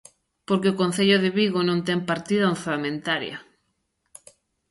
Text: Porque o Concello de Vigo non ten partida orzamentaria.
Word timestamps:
Porque 0.47 0.71
o 0.71 0.77
Concello 0.81 1.17
de 1.23 1.31
Vigo 1.39 1.59
non 1.69 1.79
ten 1.87 1.99
partida 2.09 2.51
orzamentaria. 2.55 3.37